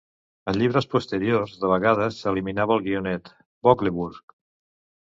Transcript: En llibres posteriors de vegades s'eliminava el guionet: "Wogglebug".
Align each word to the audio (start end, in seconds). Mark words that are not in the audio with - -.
En 0.51 0.55
llibres 0.61 0.87
posteriors 0.93 1.53
de 1.65 1.71
vegades 1.73 2.17
s'eliminava 2.23 2.79
el 2.79 2.85
guionet: 2.89 3.35
"Wogglebug". 3.71 4.23